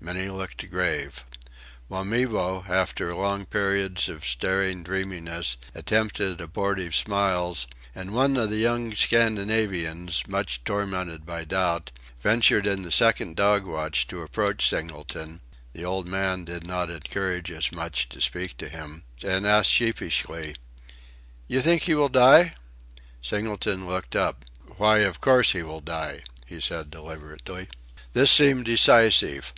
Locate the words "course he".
25.20-25.64